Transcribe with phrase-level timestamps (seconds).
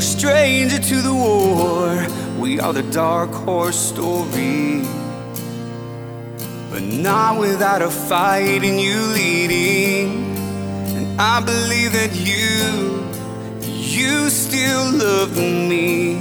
[0.00, 2.06] no stranger to the war.
[2.40, 4.82] We are the dark horse story.
[6.70, 10.34] But not without a fight and you leading.
[10.96, 13.04] And I believe that you,
[13.60, 16.14] you still love me.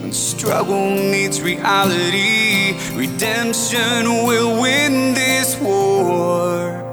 [0.00, 6.83] When struggle meets reality, redemption will win this war.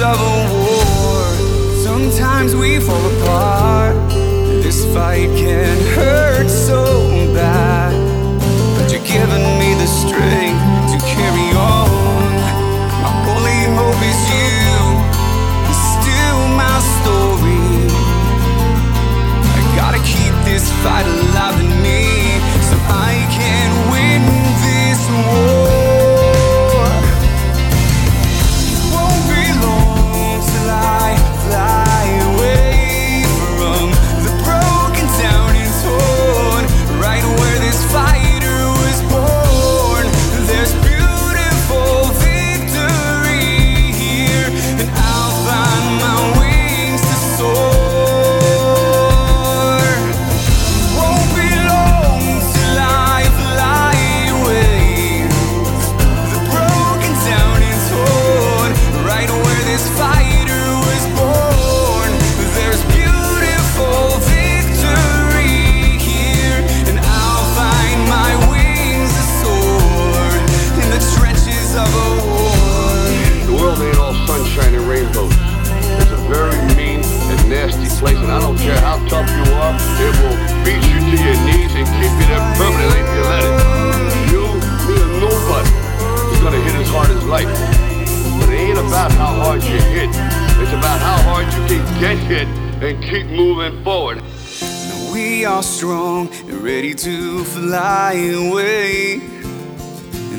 [0.00, 1.24] Of a war.
[1.82, 3.96] Sometimes we fall apart.
[4.62, 6.84] This fight can hurt so
[7.32, 7.94] bad.
[8.76, 10.60] But you're giving me the strength
[10.92, 12.28] to carry on.
[13.02, 14.68] My only hope is you.
[15.70, 17.64] It's still my story.
[19.56, 21.15] I gotta keep this fight alive
[92.82, 94.18] and keep moving forward.
[94.18, 99.18] Now we are strong and ready to fly away.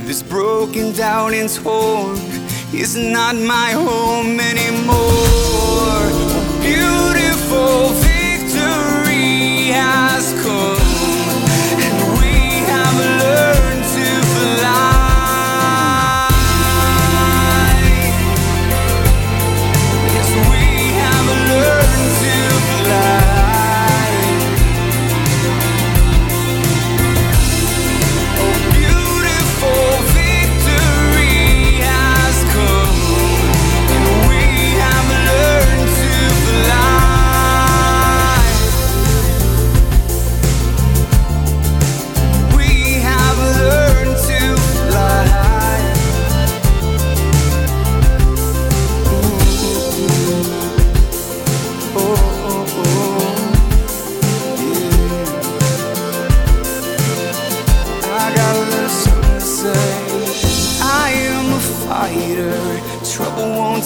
[0.06, 2.16] This broken down and torn
[2.74, 6.08] is not my home anymore.
[6.62, 8.07] Beautiful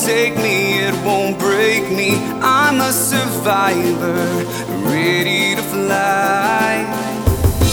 [0.05, 2.15] take me, it won't break me.
[2.41, 4.23] I'm a survivor,
[4.89, 6.85] ready to fly.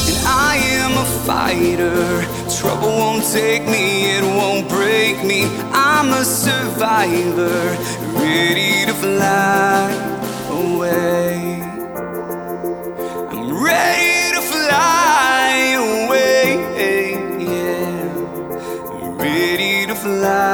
[0.08, 2.26] And I am a fighter,
[2.58, 5.44] trouble won't take me, it won't break me.
[5.72, 7.60] I'm a survivor,
[8.20, 9.88] ready to fly
[10.50, 11.62] away.
[13.30, 15.48] I'm ready to fly
[15.86, 16.44] away,
[17.52, 18.04] yeah.
[19.16, 20.47] Ready to fly.